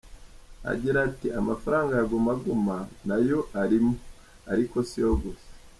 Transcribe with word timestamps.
Agira 0.71 0.97
ati 1.07 1.27
"Amafaranga 1.39 1.91
ya 1.95 2.05
Guma 2.11 2.33
Guma 2.41 2.77
nayo 3.07 3.39
arimo, 3.61 3.93
ariko 4.51 4.75
siyo 4.89 5.11
gusa. 5.23 5.47